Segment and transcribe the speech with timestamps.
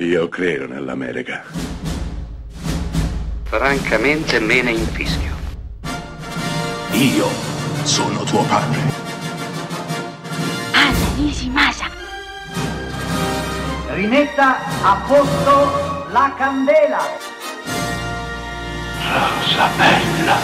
[0.00, 1.42] Io credo nell'America.
[3.42, 5.34] Francamente me ne infischio.
[6.92, 7.26] Io
[7.82, 8.78] sono tuo padre.
[10.72, 11.86] Anna Nishimasa.
[13.88, 17.00] Rimetta a posto la candela.
[19.02, 20.36] Rosa bella.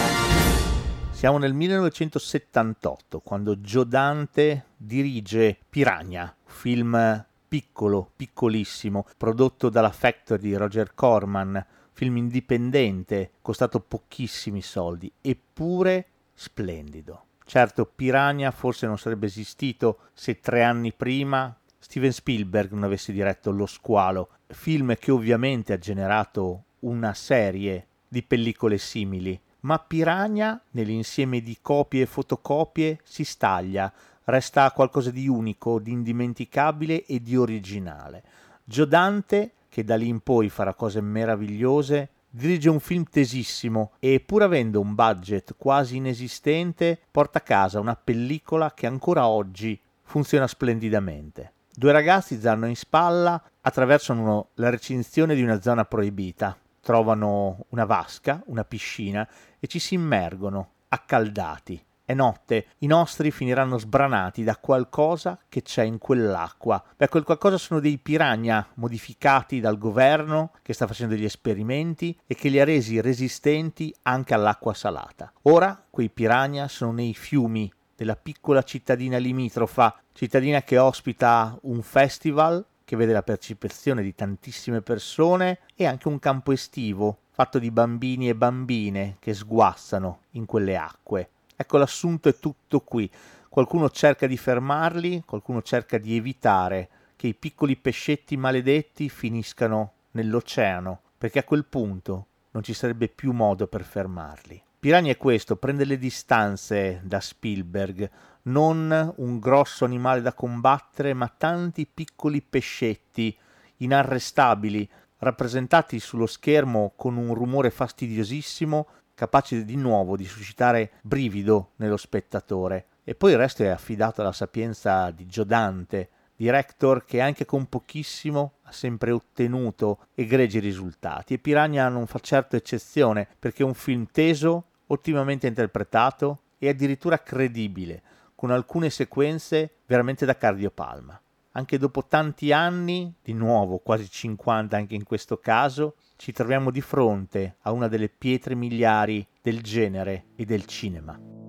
[1.11, 7.25] Siamo nel 1978, quando Joe Dante dirige Piranha, film
[7.55, 17.27] piccolo, piccolissimo, prodotto dalla Factory di Roger Corman, film indipendente, costato pochissimi soldi, eppure splendido.
[17.45, 23.51] Certo, Piranha forse non sarebbe esistito se tre anni prima Steven Spielberg non avesse diretto
[23.51, 31.39] Lo Squalo, film che ovviamente ha generato una serie di pellicole simili, ma Piranha, nell'insieme
[31.39, 33.93] di copie e fotocopie, si staglia,
[34.25, 38.23] resta qualcosa di unico, di indimenticabile e di originale.
[38.63, 44.19] Joe Dante, che da lì in poi farà cose meravigliose, dirige un film tesissimo e
[44.19, 50.47] pur avendo un budget quasi inesistente, porta a casa una pellicola che ancora oggi funziona
[50.47, 51.53] splendidamente.
[51.73, 58.41] Due ragazzi zanno in spalla attraversano la recinzione di una zona proibita, trovano una vasca,
[58.45, 59.27] una piscina
[59.59, 61.83] e ci si immergono, accaldati.
[62.07, 66.83] È notte, i nostri finiranno sbranati da qualcosa che c'è in quell'acqua.
[66.95, 72.35] Beh, quel qualcosa sono dei piranha modificati dal governo che sta facendo degli esperimenti e
[72.35, 75.33] che li ha resi resistenti anche all'acqua salata.
[75.43, 82.63] Ora quei piranha sono nei fiumi della piccola cittadina limitrofa, cittadina che ospita un festival
[82.83, 88.29] che vede la partecipazione di tantissime persone e anche un campo estivo fatto di bambini
[88.29, 91.31] e bambine che sguazzano in quelle acque.
[91.55, 93.09] Ecco l'assunto è tutto qui.
[93.49, 101.01] Qualcuno cerca di fermarli, qualcuno cerca di evitare che i piccoli pescetti maledetti finiscano nell'oceano,
[101.17, 104.61] perché a quel punto non ci sarebbe più modo per fermarli.
[104.79, 108.09] Piranha è questo, prende le distanze da Spielberg,
[108.43, 113.35] non un grosso animale da combattere, ma tanti piccoli pescetti
[113.77, 114.87] inarrestabili,
[115.19, 122.87] rappresentati sullo schermo con un rumore fastidiosissimo capace di nuovo di suscitare brivido nello spettatore.
[123.03, 128.57] E poi il resto è affidato alla sapienza di Giodante, director che anche con pochissimo
[128.63, 131.33] ha sempre ottenuto egregi risultati.
[131.33, 137.19] E Piranha non fa certo eccezione, perché è un film teso, ottimamente interpretato e addirittura
[137.19, 138.01] credibile,
[138.35, 141.19] con alcune sequenze veramente da cardiopalma.
[141.57, 146.81] Anche dopo tanti anni, di nuovo quasi 50 anche in questo caso, ci troviamo di
[146.81, 151.44] fronte a una delle pietre miliari del genere e del cinema.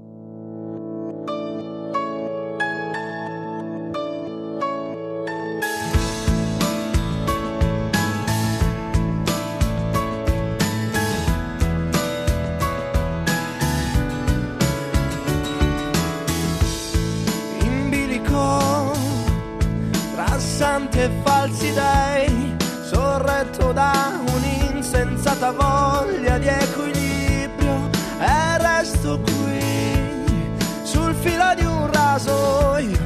[20.97, 31.55] Santi e falsi dei sorretto da un'insensata voglia di equilibrio e resto qui sul filo
[31.55, 32.99] di un rasoio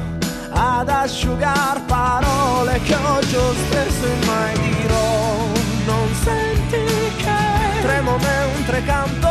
[0.51, 5.49] ad asciugar parole che oggi ho stesso e mai dirò.
[5.85, 9.29] Non senti che tremo mentre canto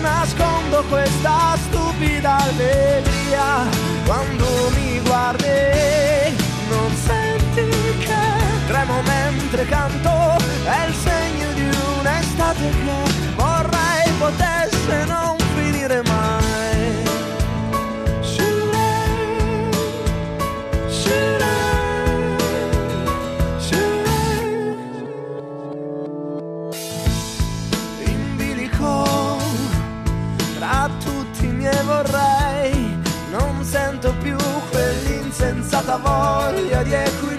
[0.00, 2.87] nascondo questa stupida allegria
[9.58, 17.02] mentre canto è il segno di un'estate che vorrei potesse non finire mai
[18.20, 19.70] Shirei,
[20.88, 22.36] shirei,
[23.58, 24.76] shirei.
[28.04, 29.38] in bilico
[31.02, 32.96] tutti miei vorrei
[33.30, 34.36] non sento più
[34.70, 37.37] quell'insensata voglia di mi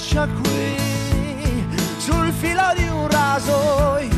[0.00, 1.66] lascia qui
[1.98, 4.08] sul filo di un rasoio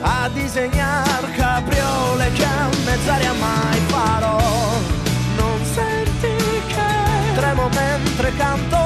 [0.00, 4.38] a disegnar capriole che a mezz'aria mai farò.
[5.36, 6.34] Non senti
[6.66, 8.78] che tremo mentre canto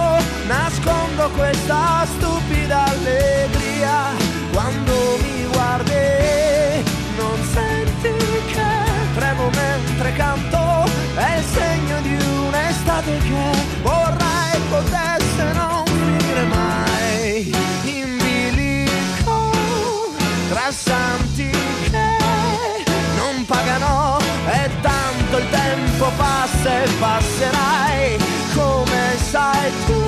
[0.49, 4.11] nascondo questa stupida allegria.
[4.53, 6.83] Quando mi guardi
[7.19, 8.15] non senti
[8.53, 8.71] che
[9.15, 13.62] tremo mentre canto è il segno di un'estate che
[26.99, 28.19] passerai
[28.55, 30.02] come sai tu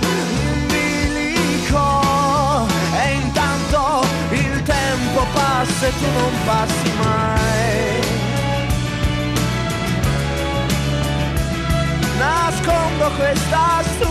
[0.00, 1.86] in bilico
[2.94, 7.66] e intanto il tempo passa e tu non passi mai.
[12.18, 14.07] Nascondo questa storia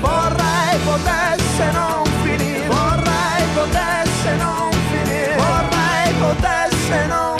[0.00, 7.33] vorrei potesse non finire, vorrei potesse non finire, vorrei potesse non